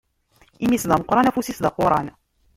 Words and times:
Imi-s 0.63 0.85
d 0.89 0.91
ameqran, 0.95 1.29
afus-is 1.29 1.59
d 1.63 1.65
aquran. 1.69 2.07